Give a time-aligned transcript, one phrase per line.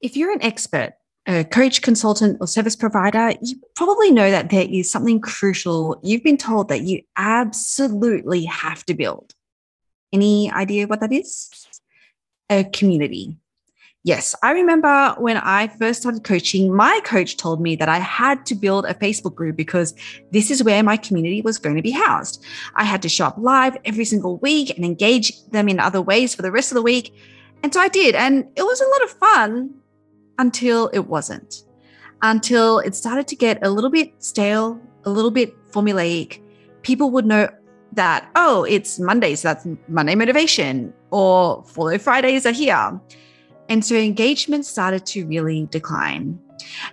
[0.00, 0.94] If you're an expert,
[1.26, 6.22] a coach, consultant, or service provider, you probably know that there is something crucial you've
[6.22, 9.34] been told that you absolutely have to build.
[10.12, 11.50] Any idea what that is?
[12.48, 13.36] A community.
[14.04, 18.46] Yes, I remember when I first started coaching, my coach told me that I had
[18.46, 19.94] to build a Facebook group because
[20.30, 22.42] this is where my community was going to be housed.
[22.76, 26.34] I had to show up live every single week and engage them in other ways
[26.34, 27.12] for the rest of the week.
[27.64, 28.14] And so I did.
[28.14, 29.74] And it was a lot of fun
[30.38, 31.64] until it wasn't,
[32.22, 36.40] until it started to get a little bit stale, a little bit formulaic.
[36.82, 37.48] People would know
[37.92, 43.00] that, oh, it's Monday, so that's Monday motivation, or follow Fridays are here.
[43.68, 46.38] And so engagement started to really decline.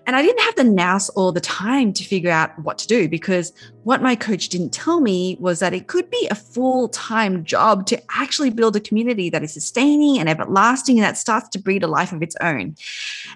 [0.06, 3.08] And I didn't have the nous or the time to figure out what to do
[3.08, 7.44] because what my coach didn't tell me was that it could be a full time
[7.44, 11.60] job to actually build a community that is sustaining and everlasting and that starts to
[11.60, 12.76] breed a life of its own.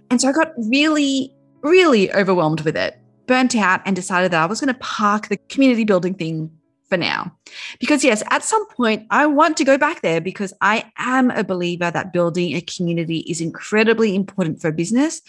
[0.10, 4.46] And so I got really, really overwhelmed with it, burnt out, and decided that I
[4.46, 6.52] was going to park the community building thing
[6.90, 7.32] for now.
[7.80, 11.43] Because, yes, at some point, I want to go back there because I am a
[11.43, 15.21] believer that building a community is incredibly important for business.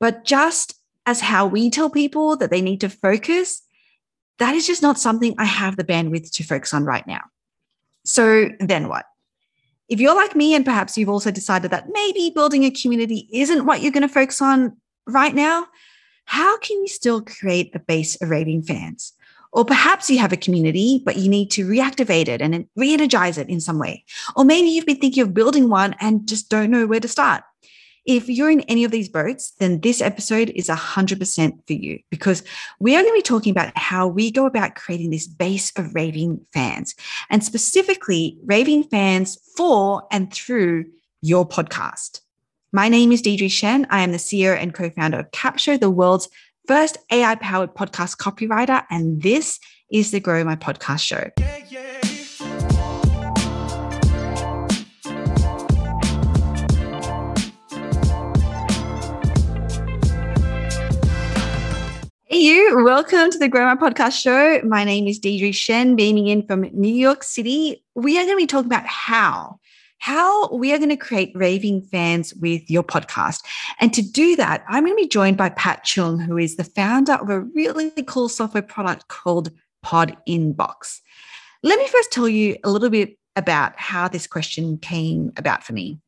[0.00, 0.74] But just
[1.06, 3.62] as how we tell people that they need to focus,
[4.38, 7.20] that is just not something I have the bandwidth to focus on right now.
[8.04, 9.04] So then what?
[9.88, 13.66] If you're like me and perhaps you've also decided that maybe building a community isn't
[13.66, 15.66] what you're going to focus on right now,
[16.24, 19.12] how can you still create a base of raving fans?
[19.52, 23.36] Or perhaps you have a community, but you need to reactivate it and re energize
[23.36, 24.04] it in some way.
[24.36, 27.42] Or maybe you've been thinking of building one and just don't know where to start.
[28.10, 32.42] If you're in any of these boats, then this episode is 100% for you because
[32.80, 35.94] we are going to be talking about how we go about creating this base of
[35.94, 36.96] raving fans
[37.30, 40.86] and specifically raving fans for and through
[41.22, 42.22] your podcast.
[42.72, 43.86] My name is Deidre Shen.
[43.90, 46.28] I am the CEO and co founder of Capsho, the world's
[46.66, 49.60] first AI powered podcast copywriter, and this
[49.92, 51.30] is the Grow My Podcast show.
[51.36, 51.64] Hey,
[62.40, 64.62] you, welcome to the My Podcast show.
[64.66, 67.84] My name is Deidre Shen, beaming in from New York City.
[67.94, 69.60] We are going to be talking about how
[69.98, 73.44] how we are going to create raving fans with your podcast.
[73.78, 76.64] And to do that, I'm going to be joined by Pat Cheung, who is the
[76.64, 79.50] founder of a really cool software product called
[79.82, 81.00] Pod Inbox.
[81.62, 85.74] Let me first tell you a little bit about how this question came about for
[85.74, 85.98] me.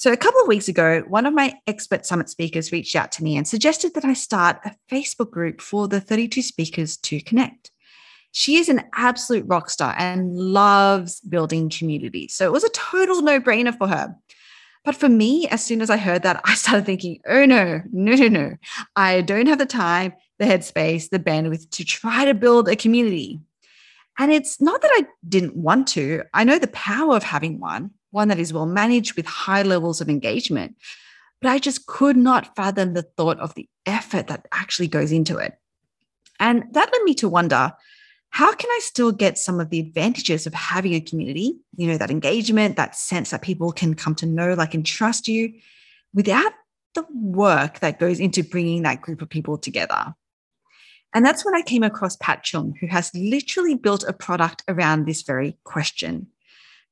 [0.00, 3.22] So, a couple of weeks ago, one of my expert summit speakers reached out to
[3.22, 7.70] me and suggested that I start a Facebook group for the 32 speakers to connect.
[8.32, 12.28] She is an absolute rock star and loves building community.
[12.28, 14.16] So it was a total no brainer for her.
[14.86, 18.14] But for me, as soon as I heard that, I started thinking, oh no, no,
[18.14, 18.56] no, no.
[18.96, 23.38] I don't have the time, the headspace, the bandwidth to try to build a community.
[24.18, 26.22] And it's not that I didn't want to.
[26.32, 30.00] I know the power of having one, one that is well managed with high levels
[30.00, 30.76] of engagement.
[31.40, 35.38] But I just could not fathom the thought of the effort that actually goes into
[35.38, 35.58] it.
[36.38, 37.72] And that led me to wonder
[38.30, 41.98] how can I still get some of the advantages of having a community, you know,
[41.98, 45.52] that engagement, that sense that people can come to know, like, and trust you
[46.14, 46.52] without
[46.94, 50.14] the work that goes into bringing that group of people together?
[51.12, 55.06] And that's when I came across Pat Cheung, who has literally built a product around
[55.06, 56.28] this very question.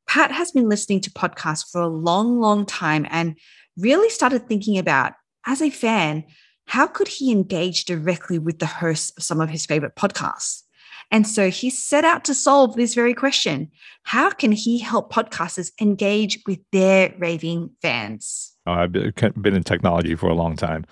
[0.09, 3.39] Pat has been listening to podcasts for a long, long time and
[3.77, 5.13] really started thinking about,
[5.47, 6.25] as a fan,
[6.67, 10.63] how could he engage directly with the hosts of some of his favorite podcasts?
[11.11, 13.71] And so he set out to solve this very question
[14.03, 18.55] How can he help podcasters engage with their raving fans?
[18.67, 20.85] Oh, I've been in technology for a long time.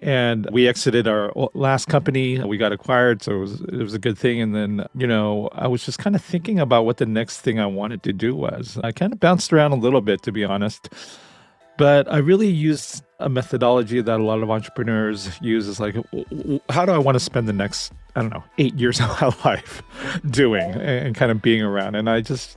[0.00, 2.38] And we exited our last company.
[2.40, 4.40] We got acquired, so it was it was a good thing.
[4.40, 7.60] And then, you know, I was just kind of thinking about what the next thing
[7.60, 8.78] I wanted to do was.
[8.82, 10.88] I kind of bounced around a little bit, to be honest.
[11.78, 15.96] But I really used a methodology that a lot of entrepreneurs use is like,
[16.68, 19.32] how do I want to spend the next, I don't know, eight years of my
[19.50, 19.82] life
[20.30, 21.94] doing and kind of being around?
[21.94, 22.56] And I just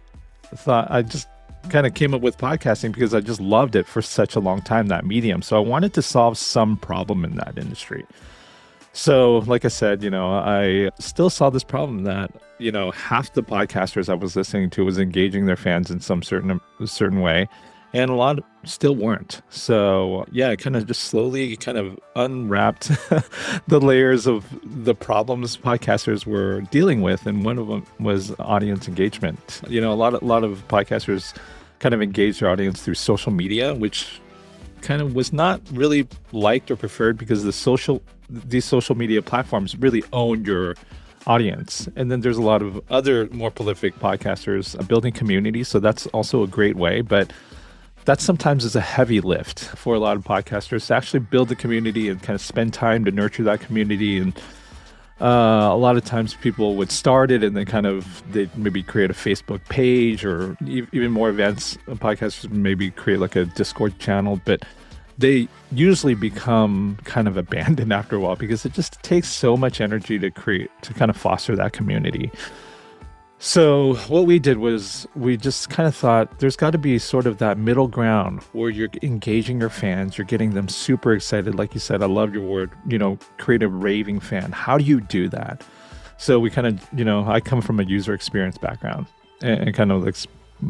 [0.53, 1.27] thought, I just
[1.69, 4.61] kind of came up with podcasting because I just loved it for such a long
[4.61, 5.41] time, that medium.
[5.41, 8.05] So I wanted to solve some problem in that industry.
[8.93, 13.33] So, like I said, you know, I still saw this problem that, you know, half
[13.33, 17.49] the podcasters I was listening to was engaging their fans in some certain certain way
[17.95, 19.41] and a lot still weren't.
[19.49, 22.87] So yeah, it kind of just slowly kind of unwrapped
[23.67, 28.87] the layers of the problems podcasters were dealing with, and one of them was audience
[28.87, 29.61] engagement.
[29.69, 31.33] You know, a lot of a lot of podcasters
[31.79, 34.19] kind of engage their audience through social media, which
[34.81, 39.75] kind of was not really liked or preferred because the social these social media platforms
[39.77, 40.75] really own your
[41.27, 41.87] audience.
[41.95, 45.67] And then there's a lot of other more prolific podcasters uh, building communities.
[45.67, 47.01] So that's also a great way.
[47.01, 47.31] But
[48.05, 51.55] that sometimes is a heavy lift for a lot of podcasters to actually build the
[51.55, 54.19] community and kind of spend time to nurture that community.
[54.19, 54.37] And
[55.19, 58.83] uh, a lot of times people would start it and then kind of they'd maybe
[58.83, 63.97] create a Facebook page or e- even more advanced podcasters maybe create like a Discord
[63.97, 64.39] channel.
[64.45, 64.63] But
[65.17, 69.81] they usually become kind of abandoned after a while because it just takes so much
[69.81, 72.31] energy to create to kind of foster that community.
[73.37, 77.27] So what we did was we just kind of thought there's got to be sort
[77.27, 81.53] of that middle ground where you're engaging your fans, you're getting them super excited.
[81.53, 84.51] Like you said, I love your word, you know, create a raving fan.
[84.51, 85.63] How do you do that?
[86.17, 89.07] So we kind of, you know, I come from a user experience background
[89.41, 90.15] and, and kind of like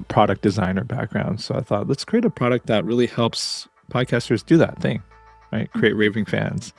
[0.08, 1.42] product designer background.
[1.42, 5.04] So I thought let's create a product that really helps podcasters do that thing,
[5.52, 5.72] right?
[5.74, 6.74] Create raving fans.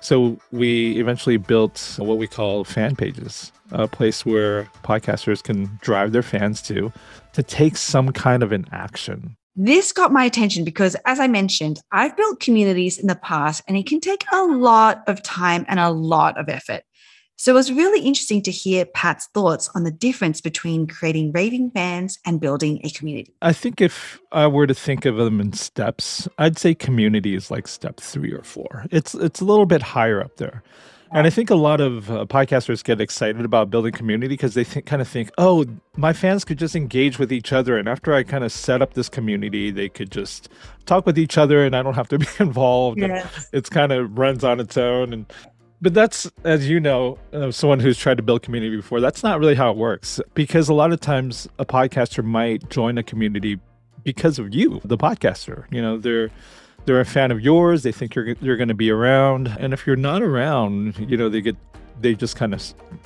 [0.00, 6.12] So we eventually built what we call fan pages, a place where podcasters can drive
[6.12, 6.92] their fans to
[7.32, 9.36] to take some kind of an action.
[9.60, 13.76] This got my attention because, as I mentioned, I've built communities in the past and
[13.76, 16.82] it can take a lot of time and a lot of effort.
[17.40, 21.70] So it was really interesting to hear Pat's thoughts on the difference between creating raving
[21.70, 23.32] fans and building a community.
[23.42, 27.48] I think if I were to think of them in steps, I'd say community is
[27.48, 28.86] like step three or four.
[28.90, 30.64] It's it's a little bit higher up there.
[31.12, 34.64] And I think a lot of uh, podcasters get excited about building community because they
[34.64, 35.64] think, kind of think, oh,
[35.96, 37.78] my fans could just engage with each other.
[37.78, 40.50] And after I kind of set up this community, they could just
[40.84, 42.98] talk with each other and I don't have to be involved.
[42.98, 43.48] Yes.
[43.54, 45.14] It's kind of runs on its own.
[45.14, 45.24] And
[45.80, 49.38] but that's, as you know, uh, someone who's tried to build community before, that's not
[49.38, 50.20] really how it works.
[50.34, 53.58] Because a lot of times a podcaster might join a community
[54.02, 55.64] because of you, the podcaster.
[55.72, 56.30] You know, they're
[56.84, 57.82] they're a fan of yours.
[57.82, 61.28] They think you're you're going to be around, and if you're not around, you know,
[61.28, 61.56] they get
[62.00, 62.62] they just kind of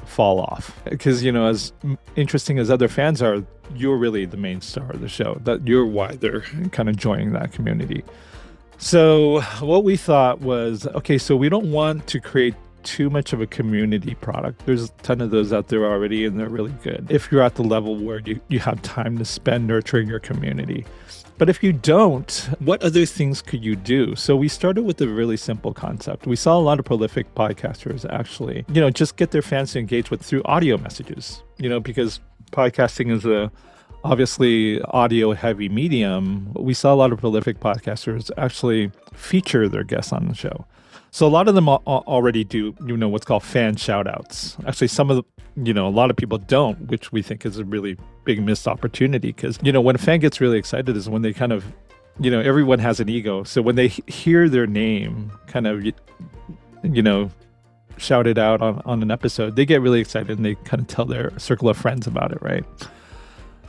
[0.06, 0.78] fall off.
[0.84, 1.72] Because you know, as
[2.16, 5.40] interesting as other fans are, you're really the main star of the show.
[5.44, 8.04] That you're why they're kind of joining that community.
[8.82, 13.40] So, what we thought was okay, so we don't want to create too much of
[13.40, 14.66] a community product.
[14.66, 17.06] There's a ton of those out there already, and they're really good.
[17.08, 20.84] If you're at the level where you, you have time to spend nurturing your community.
[21.38, 24.16] But if you don't, what other things could you do?
[24.16, 26.26] So we started with a really simple concept.
[26.26, 29.78] We saw a lot of prolific podcasters actually, you know, just get their fans to
[29.78, 32.18] engage with through audio messages, you know, because
[32.50, 33.52] podcasting is a
[34.04, 40.12] obviously audio heavy medium, we saw a lot of prolific podcasters actually feature their guests
[40.12, 40.66] on the show.
[41.10, 44.56] So a lot of them already do, you know, what's called fan shoutouts.
[44.66, 45.22] Actually, some of the,
[45.62, 48.66] you know, a lot of people don't, which we think is a really big missed
[48.66, 51.66] opportunity because, you know, when a fan gets really excited is when they kind of,
[52.18, 53.44] you know, everyone has an ego.
[53.44, 55.84] So when they hear their name kind of,
[56.82, 57.30] you know,
[57.98, 61.04] shouted out on, on an episode, they get really excited and they kind of tell
[61.04, 62.64] their circle of friends about it, right?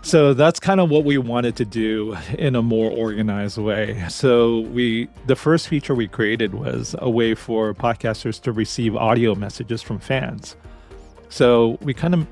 [0.04, 4.06] So that's kind of what we wanted to do in a more organized way.
[4.10, 9.34] So we the first feature we created was a way for podcasters to receive audio
[9.34, 10.56] messages from fans.
[11.30, 12.28] So we kind of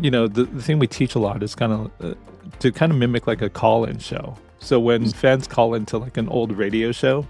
[0.00, 2.14] you know, the, the thing we teach a lot is kind of uh,
[2.58, 4.36] to kind of mimic like a call-in show.
[4.58, 5.14] So when mm.
[5.14, 7.26] fans call into like an old radio show,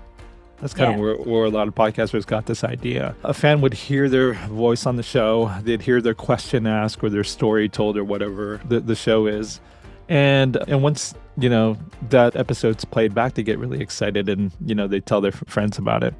[0.60, 0.94] that's kind yeah.
[0.94, 3.14] of where, where a lot of podcasters got this idea.
[3.24, 7.10] A fan would hear their voice on the show, they'd hear their question asked or
[7.10, 9.60] their story told or whatever the, the show is.
[10.08, 11.76] And and once, you know,
[12.10, 15.78] that episode's played back, they get really excited and, you know, they tell their friends
[15.78, 16.14] about it.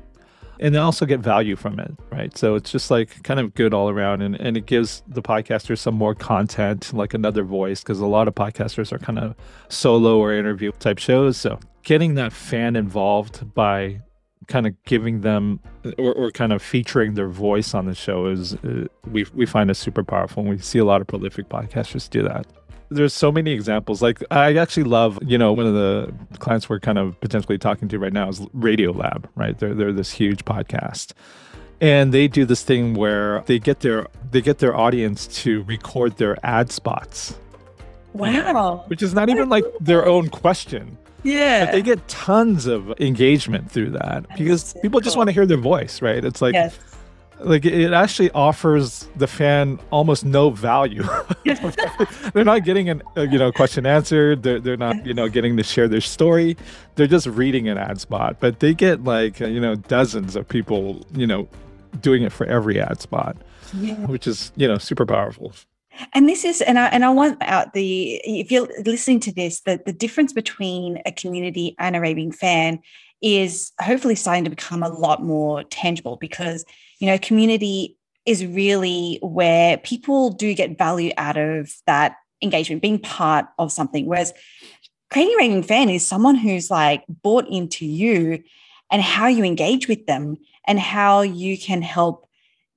[0.59, 2.37] And they also get value from it, right?
[2.37, 4.23] So it's just like kind of good all around.
[4.23, 8.27] And, and it gives the podcasters some more content, like another voice, because a lot
[8.27, 9.35] of podcasters are kind of
[9.69, 11.37] solo or interview type shows.
[11.37, 14.01] So getting that fan involved by
[14.47, 15.61] kind of giving them
[15.99, 19.71] or, or kind of featuring their voice on the show is uh, we we find
[19.71, 22.47] it super powerful and we see a lot of prolific podcasters do that.
[22.89, 26.79] There's so many examples like i actually love you know one of the clients we're
[26.79, 29.59] kind of potentially talking to right now is Radiolab right?
[29.59, 31.13] They're, they're this huge podcast.
[31.81, 36.17] And they do this thing where they get their they get their audience to record
[36.17, 37.39] their ad spots.
[38.15, 38.85] Wow.
[38.87, 40.97] Which is not even like their own question
[41.27, 41.67] yeah.
[41.67, 45.57] But they get tons of engagement through that because people just want to hear their
[45.57, 46.25] voice, right?
[46.25, 46.79] It's like yes.
[47.41, 51.05] like it actually offers the fan almost no value.
[52.35, 54.43] they're not getting an uh, you know question answered.
[54.43, 56.57] They're they're not you know getting to share their story.
[56.95, 60.49] They're just reading an ad spot, but they get like uh, you know dozens of
[60.49, 61.49] people you know
[62.01, 63.37] doing it for every ad spot,
[63.75, 63.95] yeah.
[64.07, 65.53] which is you know super powerful.
[66.13, 69.61] And this is, and I and I want out the if you're listening to this,
[69.63, 72.81] that the difference between a community and a raving fan
[73.23, 76.65] is hopefully starting to become a lot more tangible because,
[76.99, 82.99] you know, community is really where people do get value out of that engagement, being
[82.99, 84.07] part of something.
[84.07, 84.33] Whereas
[85.11, 88.43] creating a raving fan is someone who's like bought into you
[88.91, 90.37] and how you engage with them
[90.67, 92.29] and how you can help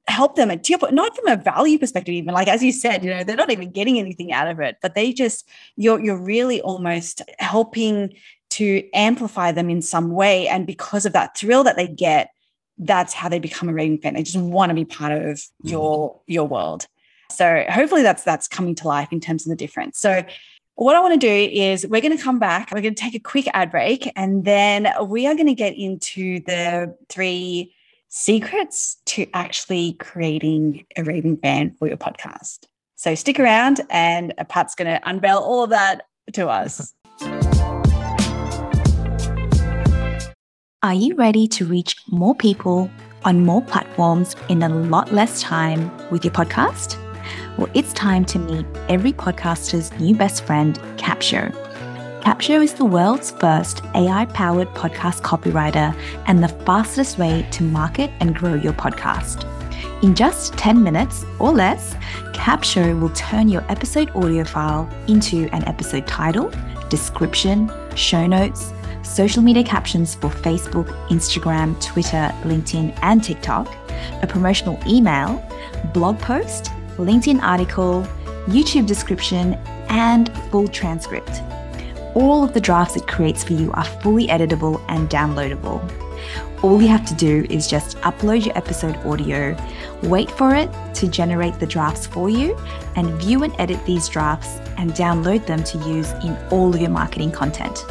[0.10, 3.04] help them to your point, not from a value perspective, even like as you said,
[3.04, 6.22] you know, they're not even getting anything out of it, but they just you're you're
[6.22, 8.14] really almost helping
[8.52, 10.48] to amplify them in some way.
[10.48, 12.30] And because of that thrill that they get,
[12.78, 14.16] that's how they become a raving fan.
[14.16, 15.70] They just want to be part of mm-hmm.
[15.70, 16.88] your your world.
[17.32, 20.00] So hopefully that's that's coming to life in terms of the difference.
[20.00, 20.24] So
[20.76, 22.72] what I want to do is we're going to come back.
[22.72, 25.78] We're going to take a quick ad break, and then we are going to get
[25.78, 27.76] into the three
[28.10, 32.66] secrets to actually creating a raving fan for your podcast.
[32.96, 36.02] So stick around, and Pat's going to unveil all of that
[36.34, 36.94] to us.
[40.82, 42.90] Are you ready to reach more people
[43.26, 46.98] on more platforms in a lot less time with your podcast?
[47.58, 51.69] Well, it's time to meet every podcaster's new best friend, Capsho.
[52.22, 55.98] Capsho is the world's first AI powered podcast copywriter
[56.28, 59.46] and the fastest way to market and grow your podcast.
[60.04, 61.96] In just 10 minutes or less,
[62.34, 66.52] Capsho will turn your episode audio file into an episode title,
[66.90, 73.74] description, show notes, social media captions for Facebook, Instagram, Twitter, LinkedIn, and TikTok,
[74.22, 75.42] a promotional email,
[75.94, 76.66] blog post,
[76.98, 78.06] LinkedIn article,
[78.48, 79.54] YouTube description,
[79.88, 81.42] and full transcript.
[82.20, 85.80] All of the drafts it creates for you are fully editable and downloadable.
[86.62, 89.56] All you have to do is just upload your episode audio,
[90.04, 92.58] wait for it to generate the drafts for you,
[92.98, 96.90] and view and edit these drafts and download them to use in all of your
[96.90, 97.86] marketing content.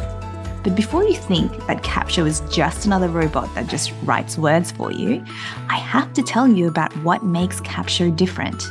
[0.63, 4.91] But before you think that Capsho is just another robot that just writes words for
[4.91, 5.25] you,
[5.69, 8.63] I have to tell you about what makes Capsho different.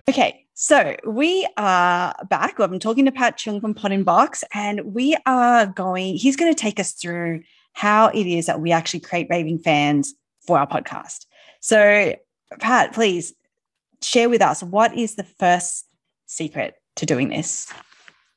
[0.09, 2.59] Okay, so we are back.
[2.59, 6.61] I'm talking to Pat Cheung from Pod Inbox, and we are going, he's going to
[6.61, 7.43] take us through
[7.75, 11.27] how it is that we actually create raving fans for our podcast.
[11.61, 12.17] So,
[12.59, 13.35] Pat, please
[14.03, 15.87] share with us what is the first
[16.27, 17.73] secret to doing this?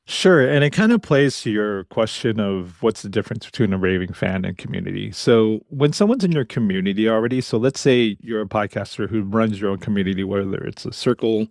[0.05, 0.47] Sure.
[0.47, 4.13] And it kind of plays to your question of what's the difference between a raving
[4.13, 5.11] fan and community.
[5.11, 9.59] So, when someone's in your community already, so let's say you're a podcaster who runs
[9.59, 11.47] your own community, whether it's a circle,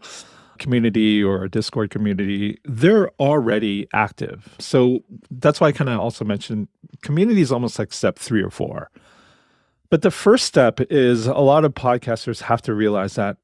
[0.60, 4.54] community or a Discord community, they're already active.
[4.60, 5.00] So
[5.30, 6.68] that's why I kind of also mentioned
[7.02, 8.90] community is almost like step three or four.
[9.90, 13.38] But the first step is a lot of podcasters have to realize that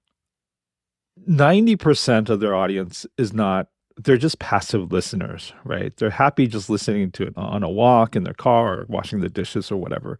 [1.28, 5.96] 90% of their audience is not, they're just passive listeners, right?
[5.96, 9.28] They're happy just listening to it on a walk in their car or washing the
[9.28, 10.18] dishes or whatever.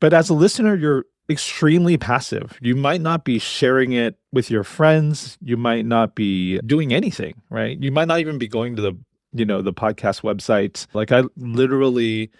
[0.00, 2.58] But as a listener, you're extremely passive.
[2.60, 5.38] You might not be sharing it with your friends.
[5.40, 7.80] You might not be doing anything, right?
[7.80, 8.92] You might not even be going to the,
[9.32, 10.86] you know, the podcast website.
[10.94, 12.30] Like I literally,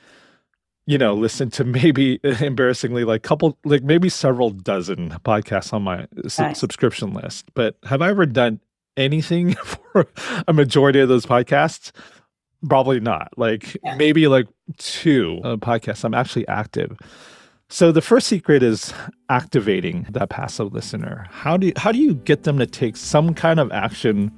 [0.87, 6.07] you know, listen to maybe embarrassingly like couple, like maybe several dozen podcasts on my
[6.29, 7.47] su- subscription list.
[7.55, 8.61] But have I ever done
[8.97, 10.07] anything for
[10.47, 11.91] a majority of those podcasts?
[12.69, 13.33] Probably not.
[13.37, 13.97] Like yeah.
[13.97, 14.47] maybe like
[14.79, 16.97] two uh, podcasts I'm actually active.
[17.69, 18.95] So the first secret is
[19.29, 21.27] activating that passive listener.
[21.31, 24.31] How do you, how do you get them to take some kind of action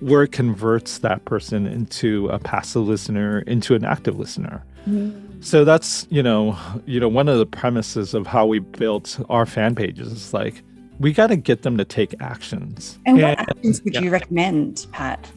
[0.00, 4.62] where it converts that person into a passive listener into an active listener?
[4.86, 5.40] Mm-hmm.
[5.40, 9.46] So that's, you know, you know, one of the premises of how we built our
[9.46, 10.62] fan pages is like
[10.98, 12.98] we got to get them to take actions.
[13.06, 14.00] And, and what actions would yeah.
[14.00, 15.30] you recommend, Pat,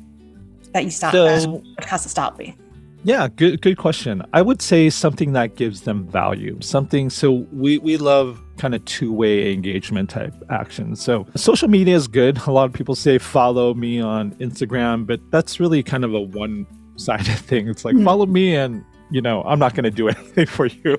[0.74, 2.54] that you start so, podcast to start with?
[3.04, 4.22] Yeah, good good question.
[4.34, 6.58] I would say something that gives them value.
[6.62, 11.02] Something so we we love kind of two-way engagement type actions.
[11.02, 12.38] So social media is good.
[12.46, 16.20] A lot of people say follow me on Instagram, but that's really kind of a
[16.20, 17.70] one-sided thing.
[17.70, 18.06] It's like mm-hmm.
[18.06, 20.98] follow me and you know, I'm not going to do anything for you.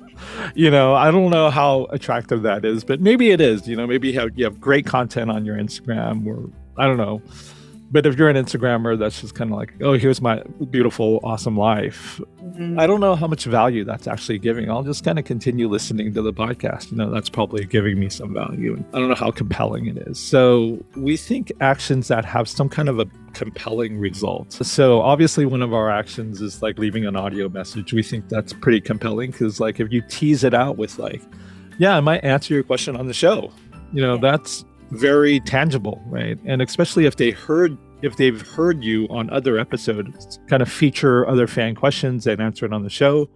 [0.55, 3.69] You know, I don't know how attractive that is, but maybe it is.
[3.69, 6.97] You know, maybe you have you have great content on your Instagram or I don't
[6.97, 7.21] know
[7.91, 11.57] but if you're an Instagrammer that's just kind of like, oh, here's my beautiful, awesome
[11.57, 12.79] life, mm-hmm.
[12.79, 14.71] I don't know how much value that's actually giving.
[14.71, 16.93] I'll just kind of continue listening to the podcast.
[16.93, 18.75] You know, that's probably giving me some value.
[18.75, 20.19] And I don't know how compelling it is.
[20.21, 24.53] So we think actions that have some kind of a compelling result.
[24.53, 27.93] So obviously one of our actions is like leaving an audio message.
[27.93, 31.23] We think that's pretty compelling because like if you tease it out with like,
[31.79, 33.51] yeah, I might answer your question on the show.
[33.93, 34.33] You know, yeah.
[34.33, 36.39] that's very tangible, right?
[36.45, 41.29] And especially if they heard if they've heard you on other episodes kind of feature
[41.29, 43.29] other fan questions and answer it on the show,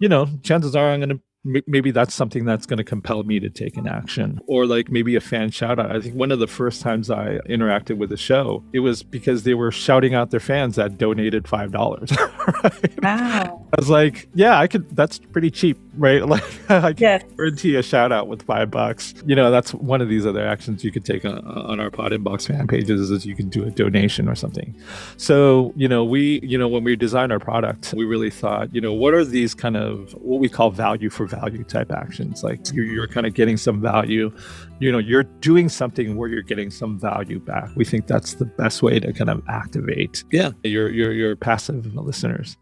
[0.00, 3.38] you know, chances are I'm going to maybe that's something that's going to compel me
[3.40, 4.40] to take an action.
[4.46, 5.94] Or like maybe a fan shout out.
[5.94, 9.42] I think one of the first times i interacted with the show it was because
[9.42, 12.10] they were shouting out their fans that donated five dollars
[12.62, 13.02] right?
[13.02, 13.66] wow.
[13.72, 16.22] I was like yeah i could that's pretty cheap right?
[16.34, 17.24] Like i can yes.
[17.36, 19.14] guarantee a shout out with five bucks.
[19.26, 22.12] You know that's one of these other actions you could take on, on our pod
[22.12, 24.74] inbox fan pages is you can do a donation or something.
[25.16, 28.80] So you know we you know when we designed our product we really thought you
[28.80, 32.42] know what are these kind of what we call value for value type actions.
[32.42, 34.32] Like you're, you're kind of getting some value,
[34.80, 37.70] you know, you're doing something where you're getting some value back.
[37.76, 41.94] We think that's the best way to kind of activate, yeah, your your your passive
[41.94, 42.56] listeners.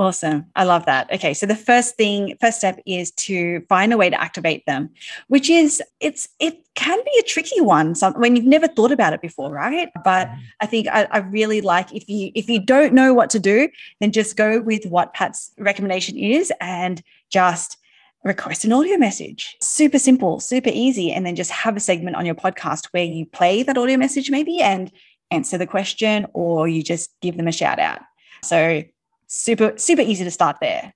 [0.00, 0.46] Awesome.
[0.54, 1.12] I love that.
[1.12, 1.34] Okay.
[1.34, 4.90] So the first thing, first step is to find a way to activate them,
[5.26, 9.12] which is it's it can be a tricky one some, when you've never thought about
[9.12, 9.88] it before, right?
[10.04, 10.40] But mm-hmm.
[10.60, 13.68] I think I, I really like if you if you don't know what to do,
[13.98, 17.77] then just go with what Pat's recommendation is and just
[18.24, 19.56] request an audio message.
[19.60, 21.12] Super simple, super easy.
[21.12, 24.30] And then just have a segment on your podcast where you play that audio message
[24.30, 24.90] maybe and
[25.30, 28.00] answer the question or you just give them a shout out.
[28.42, 28.82] So
[29.26, 30.92] super, super easy to start there.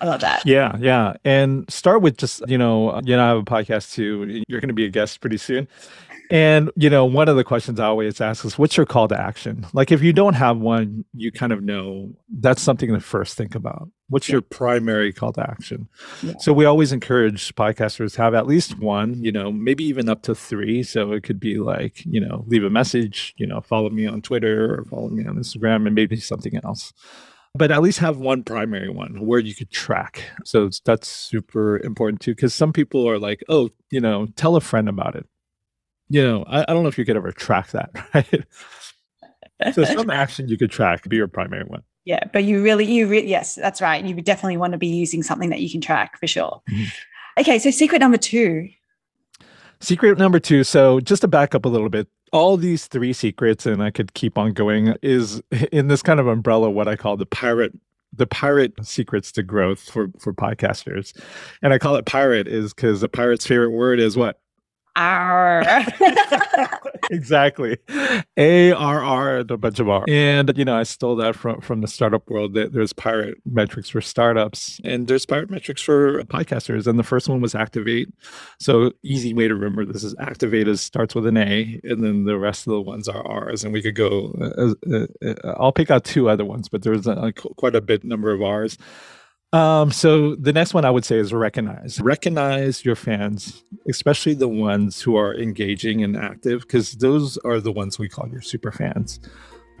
[0.00, 0.46] I love that.
[0.46, 1.14] Yeah, yeah.
[1.24, 4.44] And start with just, you know, you know, I have a podcast too.
[4.48, 5.66] You're going to be a guest pretty soon.
[6.30, 9.20] And, you know, one of the questions I always ask is what's your call to
[9.20, 9.66] action?
[9.72, 13.56] Like if you don't have one, you kind of know that's something to first think
[13.56, 13.90] about.
[14.10, 14.34] What's yeah.
[14.34, 15.88] your primary call to action?
[16.22, 16.34] Yeah.
[16.38, 20.34] So we always encourage podcasters have at least one, you know, maybe even up to
[20.34, 20.82] three.
[20.82, 24.20] So it could be like, you know, leave a message, you know, follow me on
[24.20, 26.92] Twitter or follow me on Instagram and maybe something else
[27.52, 30.22] but at least have one primary one where you could track.
[30.44, 34.60] So that's super important too, because some people are like, oh, you know, tell a
[34.60, 35.26] friend about it
[36.10, 38.44] you know, I, I don't know if you could ever track that, right?
[39.72, 41.82] so some action you could track be your primary one.
[42.10, 44.04] Yeah, but you really, you re- yes, that's right.
[44.04, 46.60] You definitely want to be using something that you can track for sure.
[46.68, 47.40] Mm-hmm.
[47.40, 48.68] Okay, so secret number two.
[49.78, 50.64] Secret number two.
[50.64, 54.12] So just to back up a little bit, all these three secrets, and I could
[54.14, 57.78] keep on going, is in this kind of umbrella what I call the pirate
[58.12, 61.16] the pirate secrets to growth for for podcasters
[61.62, 64.40] and i call it pirate is because the pirate's favorite word is what
[67.10, 67.78] exactly.
[68.36, 70.04] A R R and a bunch of R.
[70.08, 72.54] And you know, I stole that from from the startup world.
[72.54, 76.86] There's pirate metrics for startups, and there's pirate metrics for podcasters.
[76.86, 78.08] And the first one was Activate.
[78.58, 82.24] So easy way to remember this is Activate is starts with an A, and then
[82.24, 83.64] the rest of the ones are R's.
[83.64, 84.34] And we could go.
[84.40, 88.04] Uh, uh, uh, I'll pick out two other ones, but there's a, quite a bit
[88.04, 88.76] number of R's.
[89.52, 92.00] Um, so the next one I would say is recognize.
[92.00, 97.72] Recognize your fans, especially the ones who are engaging and active, because those are the
[97.72, 99.18] ones we call your super fans.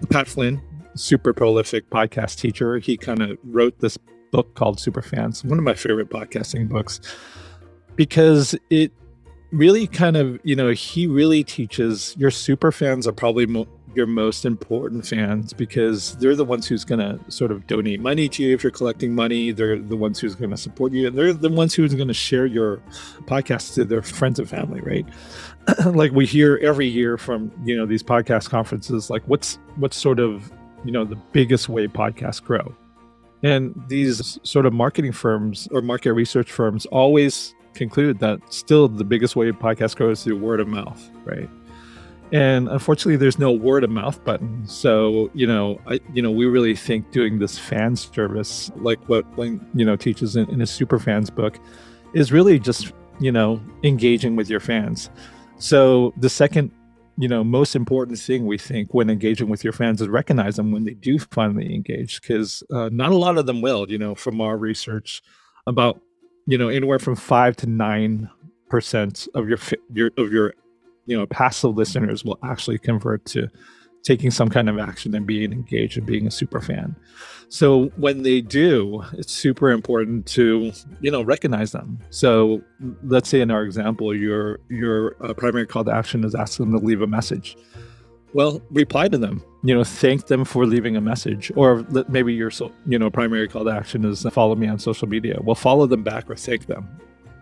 [0.08, 0.60] Pat Flynn,
[0.94, 3.96] super prolific podcast teacher, he kind of wrote this
[4.32, 7.00] book called Super Fans, one of my favorite podcasting books,
[7.96, 8.92] because it
[9.52, 14.06] really kind of, you know, he really teaches your super fans are probably mo- your
[14.06, 18.42] most important fans because they're the ones who's going to sort of donate money to
[18.42, 19.50] you if you're collecting money.
[19.50, 22.14] They're the ones who's going to support you, and they're the ones who's going to
[22.14, 22.82] share your
[23.22, 25.06] podcast to their friends and family, right?
[25.86, 30.20] like we hear every year from you know these podcast conferences, like what's what's sort
[30.20, 30.52] of
[30.84, 32.74] you know the biggest way podcasts grow,
[33.42, 39.04] and these sort of marketing firms or market research firms always conclude that still the
[39.04, 41.48] biggest way podcast grows is through word of mouth, right?
[42.32, 44.66] And unfortunately there's no word of mouth button.
[44.66, 49.24] So you know i you know we really think doing this fan service like what
[49.34, 51.58] Flynn, you know teaches in, in his super fans book
[52.14, 55.10] is really just you know engaging with your fans.
[55.58, 56.70] So the second
[57.18, 60.70] you know most important thing we think when engaging with your fans is recognize them
[60.72, 64.14] when they do finally engage because uh, not a lot of them will you know
[64.14, 65.22] from our research.
[65.66, 66.00] About
[66.46, 68.30] you know anywhere from five to nine
[68.68, 69.58] percent of your
[69.92, 70.54] your of your
[71.10, 73.48] you know passive listeners will actually convert to
[74.02, 76.96] taking some kind of action and being engaged and being a super fan.
[77.48, 81.98] So when they do, it's super important to you know recognize them.
[82.10, 82.62] So
[83.02, 86.80] let's say in our example, your your uh, primary call to action is asking them
[86.80, 87.56] to leave a message.
[88.32, 89.42] Well, reply to them.
[89.64, 93.48] You know, thank them for leaving a message, or maybe your so, you know primary
[93.48, 95.40] call to action is follow me on social media.
[95.42, 96.88] Well, follow them back or thank them.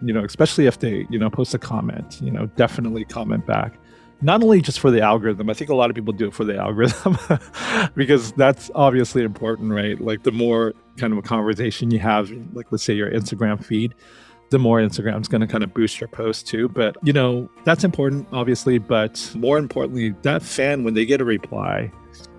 [0.02, 2.20] You know, especially if they you know post a comment.
[2.22, 3.74] You know, definitely comment back
[4.20, 6.44] not only just for the algorithm, I think a lot of people do it for
[6.44, 7.18] the algorithm
[7.94, 10.00] because that's obviously important, right?
[10.00, 13.94] Like the more kind of a conversation you have, like let's say your Instagram feed,
[14.50, 16.68] the more Instagram's going to kind of boost your post too.
[16.68, 18.78] But, you know, that's important, obviously.
[18.78, 21.92] But more importantly, that fan, when they get a reply,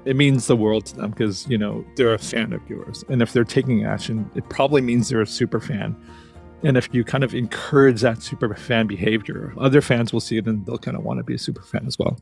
[0.06, 3.06] it means the world to them because, you know, they're a fan of yours.
[3.10, 5.96] And if they're taking action, it probably means they're a super fan.
[6.64, 10.46] And if you kind of encourage that super fan behavior, other fans will see it
[10.46, 12.20] and they'll kind of want to be a super fan as well.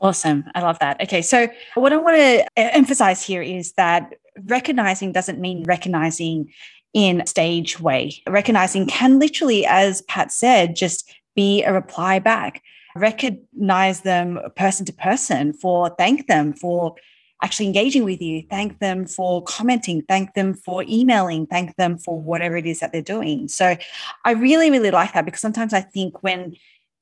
[0.00, 0.44] Awesome.
[0.54, 1.00] I love that.
[1.02, 1.20] Okay.
[1.20, 4.14] So, what I want to emphasize here is that
[4.46, 6.50] recognizing doesn't mean recognizing
[6.94, 8.22] in stage way.
[8.26, 12.62] Recognizing can literally, as Pat said, just be a reply back.
[12.96, 16.94] Recognize them person to person for thank them for
[17.42, 22.20] actually engaging with you, thank them for commenting, thank them for emailing, thank them for
[22.20, 23.48] whatever it is that they're doing.
[23.48, 23.76] So
[24.24, 26.56] I really, really like that because sometimes I think when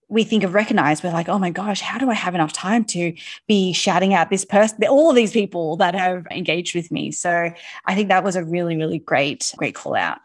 [0.09, 2.85] we think of recognize, we're like, oh my gosh, how do I have enough time
[2.87, 3.14] to
[3.46, 7.11] be shouting out this person, all of these people that have engaged with me?
[7.11, 7.53] So
[7.85, 10.18] I think that was a really, really great, great call out.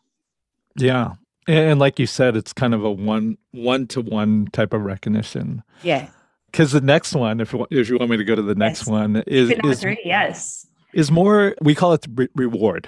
[0.78, 1.14] Yeah.
[1.48, 5.64] And like you said, it's kind of a one one to one type of recognition.
[5.82, 6.08] Yeah
[6.54, 8.88] because the next one, if if you want me to go to the next yes.
[8.88, 11.56] one, is is, three, yes is more.
[11.62, 12.88] We call it re- reward,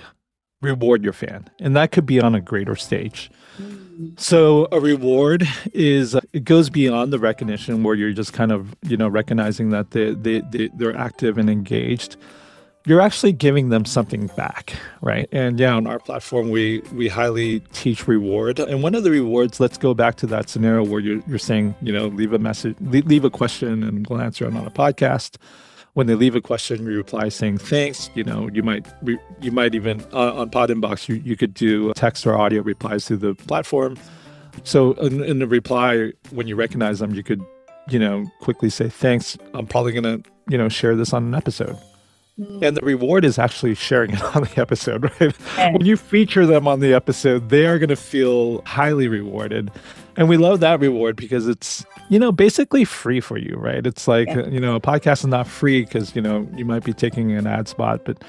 [0.61, 3.31] reward your fan, and that could be on a greater stage.
[3.59, 4.19] Mm.
[4.19, 8.97] So a reward is it goes beyond the recognition where you're just kind of you
[8.97, 12.17] know recognizing that they they, they they're active and engaged
[12.85, 15.27] you're actually giving them something back, right?
[15.31, 18.59] And yeah, on our platform, we we highly teach reward.
[18.59, 21.75] And one of the rewards, let's go back to that scenario where you're, you're saying,
[21.81, 25.37] you know, leave a message, leave a question, and we'll answer it on a podcast.
[25.93, 28.09] When they leave a question, you reply saying thanks.
[28.13, 28.85] You know, you might
[29.41, 33.07] you might even uh, on Pod Inbox, you, you could do text or audio replies
[33.07, 33.97] through the platform.
[34.63, 37.43] So in, in the reply, when you recognize them, you could,
[37.89, 39.37] you know, quickly say thanks.
[39.53, 40.19] I'm probably gonna,
[40.49, 41.77] you know, share this on an episode
[42.39, 42.61] Mm.
[42.61, 45.33] and the reward is actually sharing it on the episode, right?
[45.73, 49.71] When you feature them on the episode, they are going to feel highly rewarded.
[50.17, 53.85] And we love that reward because it's, you know, basically free for you, right?
[53.87, 54.47] It's like, yeah.
[54.47, 57.47] you know, a podcast is not free because, you know, you might be taking an
[57.47, 58.21] ad spot, but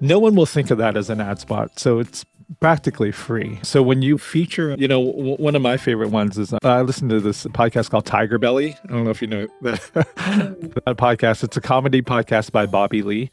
[0.00, 1.78] no one will think of that as an ad spot.
[1.78, 2.24] So it's
[2.58, 3.60] practically free.
[3.62, 6.82] So when you feature, you know, w- one of my favorite ones is uh, I
[6.82, 8.76] listen to this podcast called Tiger Belly.
[8.84, 11.44] I don't know if you know that, that podcast.
[11.44, 13.30] It's a comedy podcast by Bobby Lee.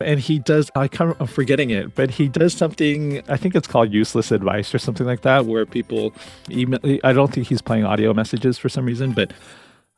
[0.00, 3.66] And he does, I can't, I'm forgetting it, but he does something, I think it's
[3.66, 6.14] called useless advice or something like that, where people
[6.50, 9.32] email, I don't think he's playing audio messages for some reason, but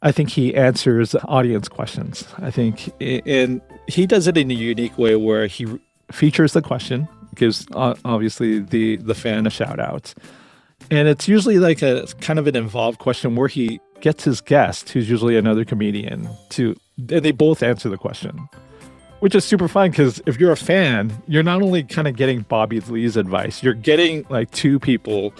[0.01, 2.27] I think he answers audience questions.
[2.39, 5.67] I think, and he does it in a unique way where he
[6.11, 10.14] features the question gives uh, obviously the the fan a shout out.
[10.90, 14.90] And it's usually like a kind of an involved question where he gets his guest,
[14.90, 18.49] who's usually another comedian, to and they both answer the question.
[19.21, 22.40] Which is super fun because if you're a fan, you're not only kind of getting
[22.40, 25.33] Bobby Lee's advice, you're getting like two people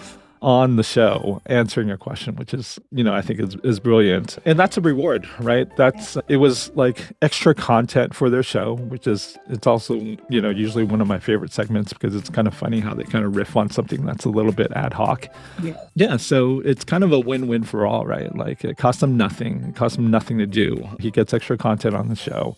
[0.43, 4.37] on the show answering your question, which is, you know, I think is, is brilliant.
[4.45, 5.73] And that's a reward, right?
[5.77, 10.49] That's, it was like extra content for their show, which is, it's also, you know,
[10.49, 13.35] usually one of my favorite segments because it's kind of funny how they kind of
[13.37, 15.27] riff on something that's a little bit ad hoc.
[15.61, 15.77] Yeah.
[15.95, 16.17] Yeah.
[16.17, 18.35] So it's kind of a win win for all, right?
[18.35, 20.89] Like it costs them nothing, it costs him nothing to do.
[20.99, 22.57] He gets extra content on the show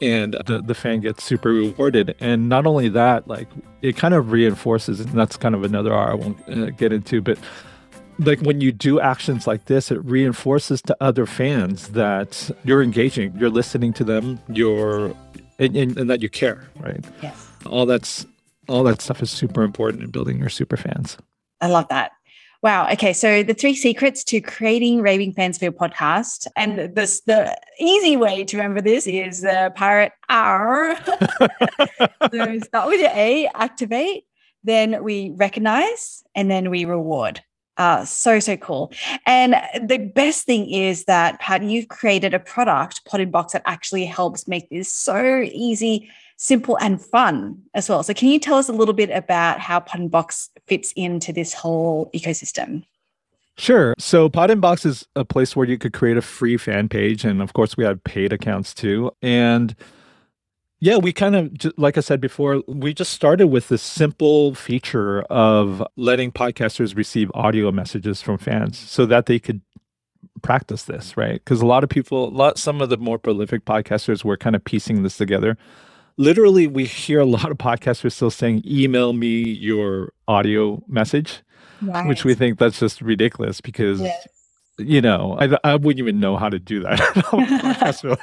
[0.00, 2.14] and the, the fan gets super rewarded.
[2.20, 3.48] And not only that like
[3.82, 7.20] it kind of reinforces and that's kind of another r i won't uh, get into
[7.20, 7.38] but
[8.18, 13.34] like when you do actions like this it reinforces to other fans that you're engaging
[13.38, 15.14] you're listening to them you're
[15.58, 17.04] and, and, and that you care right?
[17.22, 17.48] Yes.
[17.66, 18.26] All that's
[18.68, 21.18] all that stuff is super important in building your super fans.
[21.60, 22.12] I love that
[22.62, 22.90] Wow.
[22.92, 23.14] Okay.
[23.14, 28.18] So the three secrets to creating raving fans for your podcast, and this the easy
[28.18, 30.94] way to remember this is the pirate R.
[32.30, 34.24] so start with your A, activate,
[34.62, 37.42] then we recognize, and then we reward.
[37.78, 38.92] Uh, so so cool.
[39.24, 44.04] And the best thing is that Pat, you've created a product, Pod Inbox, that actually
[44.04, 46.10] helps make this so easy
[46.42, 48.02] simple and fun as well.
[48.02, 51.52] So, can you tell us a little bit about how Pod Inbox fits into this
[51.52, 52.84] whole ecosystem?
[53.58, 53.94] Sure.
[53.98, 57.26] So Pod Inbox is a place where you could create a free fan page.
[57.26, 59.10] And of course, we have paid accounts too.
[59.20, 59.76] And
[60.78, 65.22] yeah, we kind of, like I said before, we just started with this simple feature
[65.24, 69.60] of letting podcasters receive audio messages from fans so that they could
[70.40, 71.34] practice this, right?
[71.34, 74.56] Because a lot of people, a lot, some of the more prolific podcasters were kind
[74.56, 75.58] of piecing this together.
[76.20, 81.42] Literally, we hear a lot of podcasters still saying, email me your audio message,
[81.82, 82.06] right.
[82.06, 84.26] which we think that's just ridiculous because yes
[84.80, 87.00] you know, I, I wouldn't even know how to do that.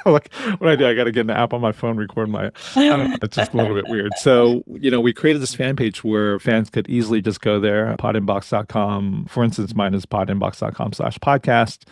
[0.06, 2.50] like, what I do, I got to get an app on my phone, record my.
[2.76, 4.12] it's just a little bit weird.
[4.18, 7.94] So, you know, we created this fan page where fans could easily just go there,
[7.98, 9.26] podinbox.com.
[9.28, 11.84] For instance, mine is podinbox.com slash podcast.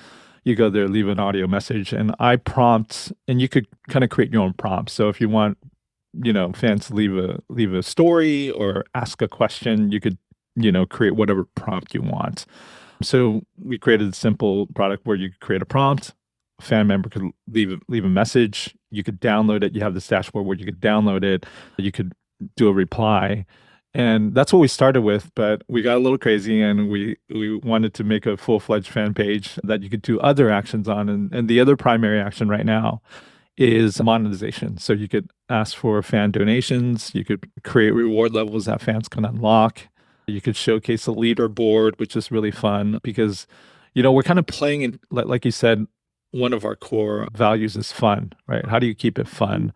[0.45, 4.11] You go there, leave an audio message, and I prompt, and you could kind of
[4.11, 4.92] create your own prompts.
[4.92, 5.59] So if you want,
[6.22, 10.18] you know, fans leave a leave a story or ask a question, you could,
[10.55, 12.46] you know, create whatever prompt you want.
[13.02, 16.14] So we created a simple product where you could create a prompt,
[16.59, 19.74] a fan member could leave leave a message, you could download it.
[19.74, 22.12] You have this dashboard where you could download it, you could
[22.57, 23.46] do a reply.
[23.94, 27.57] And that's what we started with, but we got a little crazy and we we
[27.57, 31.09] wanted to make a full-fledged fan page that you could do other actions on.
[31.09, 33.00] And, and the other primary action right now
[33.57, 34.79] is monetization.
[34.79, 39.25] So you could ask for fan donations, you could create reward levels that fans can
[39.25, 39.88] unlock.
[40.27, 43.47] You could showcase a leaderboard, which is really fun because,
[43.95, 45.87] you know, we're kind of playing in, like you said,
[46.33, 48.66] one of our core values is fun, right?
[48.66, 49.73] How do you keep it fun?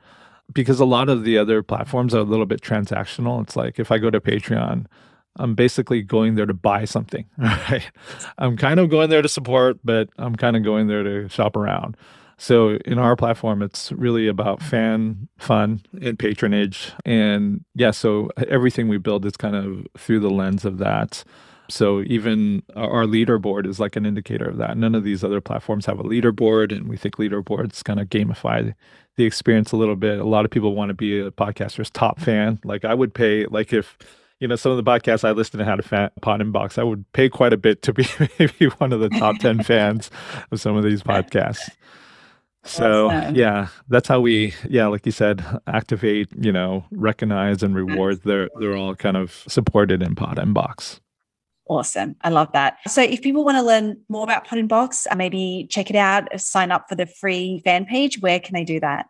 [0.53, 3.41] Because a lot of the other platforms are a little bit transactional.
[3.43, 4.87] It's like if I go to Patreon,
[5.37, 7.89] I'm basically going there to buy something, right?
[8.37, 11.57] I'm kind of going there to support, but I'm kind of going there to shop
[11.57, 11.97] around.
[12.41, 16.91] So in our platform, it's really about fan fun and patronage.
[17.05, 21.23] And yeah, so everything we build is kind of through the lens of that.
[21.69, 24.79] So even our leaderboard is like an indicator of that.
[24.79, 28.75] None of these other platforms have a leaderboard, and we think leaderboards kind of gamify
[29.17, 30.19] the experience a little bit.
[30.19, 32.59] A lot of people want to be a podcaster's top fan.
[32.65, 33.99] Like I would pay, like if
[34.41, 36.85] you know some of the podcasts I listened to had a fan, pod inbox, I
[36.85, 38.07] would pay quite a bit to be
[38.39, 40.11] maybe one of the top ten fans
[40.51, 41.69] of some of these podcasts.
[42.65, 43.35] So awesome.
[43.35, 48.21] yeah, that's how we yeah, like you said, activate, you know, recognize and reward.
[48.25, 51.01] They're they're all kind of supported in Pod Inbox.
[51.69, 52.17] Awesome.
[52.23, 52.79] I love that.
[52.89, 56.73] So if people want to learn more about Pod Inbox, maybe check it out, sign
[56.73, 59.07] up for the free fan page, where can they do that?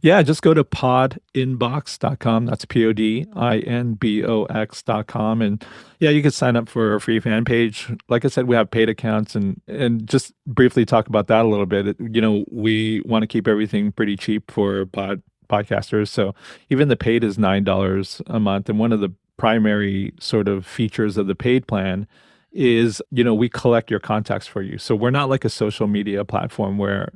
[0.00, 2.46] Yeah, just go to podinbox.com.
[2.46, 5.42] That's P O D I N B O X.com.
[5.42, 5.64] And
[6.00, 7.90] yeah, you can sign up for a free fan page.
[8.08, 11.48] Like I said, we have paid accounts and and just briefly talk about that a
[11.48, 11.96] little bit.
[12.00, 16.08] You know, we want to keep everything pretty cheap for pod podcasters.
[16.08, 16.34] So
[16.70, 18.68] even the paid is nine dollars a month.
[18.68, 22.06] And one of the primary sort of features of the paid plan
[22.52, 24.78] is, you know, we collect your contacts for you.
[24.78, 27.12] So we're not like a social media platform where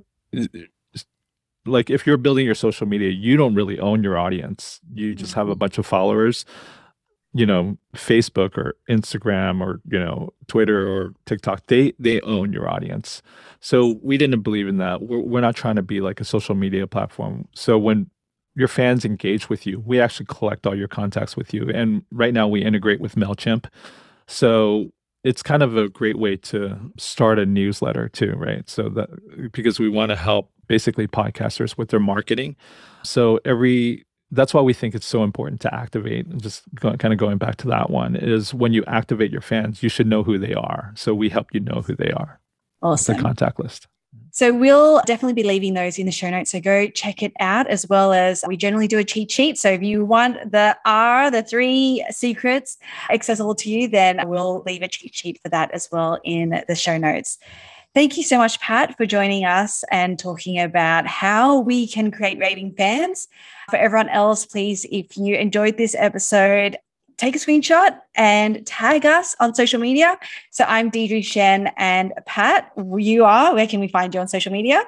[1.67, 4.81] like if you're building your social media, you don't really own your audience.
[4.93, 5.59] You just have a mm-hmm.
[5.59, 6.45] bunch of followers.
[7.33, 12.69] You know, Facebook or Instagram or you know Twitter or TikTok, they they own your
[12.69, 13.21] audience.
[13.61, 15.03] So we didn't believe in that.
[15.03, 17.47] We're, we're not trying to be like a social media platform.
[17.55, 18.11] So when
[18.55, 21.69] your fans engage with you, we actually collect all your contacts with you.
[21.69, 23.67] And right now we integrate with Mailchimp.
[24.27, 24.91] So
[25.27, 28.69] it's kind of a great way to start a newsletter too, right?
[28.71, 29.11] So that
[29.53, 32.55] because we want to help basically podcasters with their marketing.
[33.03, 37.13] So every that's why we think it's so important to activate and just go, kind
[37.13, 40.25] of going back to that one is when you activate your fans you should know
[40.25, 42.41] who they are so we help you know who they are
[42.83, 43.87] awesome the contact list
[44.37, 46.51] so we'll definitely be leaving those in the show notes.
[46.51, 49.57] So go check it out, as well as we generally do a cheat sheet.
[49.57, 52.77] So if you want the R, the three secrets
[53.09, 56.75] accessible to you, then we'll leave a cheat sheet for that as well in the
[56.75, 57.39] show notes.
[57.95, 62.39] Thank you so much, Pat, for joining us and talking about how we can create
[62.39, 63.29] raving fans.
[63.71, 66.77] For everyone else, please, if you enjoyed this episode,
[67.17, 70.19] take a screenshot and tag us on social media.
[70.51, 73.55] So I'm Deidre Shen and Pat, you are.
[73.55, 74.83] Where can we find you on social media?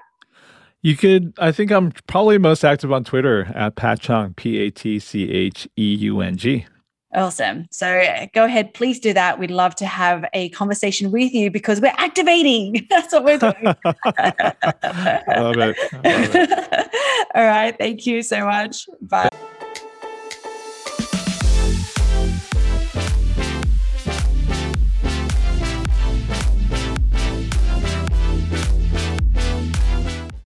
[0.82, 4.70] You could, I think I'm probably most active on Twitter at Pat Cheung, P A
[4.70, 6.66] T C H E U N G.
[7.14, 7.66] Awesome.
[7.70, 9.38] So go ahead, please do that.
[9.38, 12.86] We'd love to have a conversation with you because we're activating.
[12.90, 13.54] That's what we're doing.
[13.84, 15.76] I love it.
[15.92, 16.90] I love it.
[17.34, 17.76] All right.
[17.76, 18.86] Thank you so much.
[19.00, 19.28] Bye.